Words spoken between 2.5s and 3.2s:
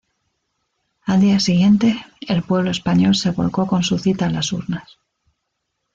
español